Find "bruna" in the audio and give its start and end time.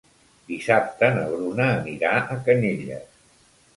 1.33-1.67